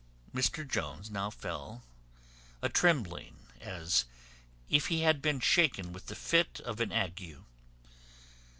Mr 0.33 0.67
Jones 0.67 1.11
now 1.11 1.29
fell 1.29 1.83
a 2.63 2.69
trembling 2.69 3.37
as 3.59 4.05
if 4.67 4.87
he 4.87 5.01
had 5.01 5.21
been 5.21 5.39
shaken 5.39 5.93
with 5.93 6.07
the 6.07 6.15
fit 6.15 6.59
of 6.61 6.79
an 6.79 6.91
ague. 6.91 7.37